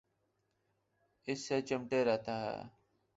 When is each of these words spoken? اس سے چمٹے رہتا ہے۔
اس 1.27 1.47
سے 1.47 1.61
چمٹے 1.61 2.05
رہتا 2.05 2.35
ہے۔ 2.41 2.61